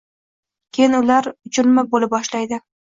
[0.77, 2.65] Keyin ular uchirma boʻla boshlaydi.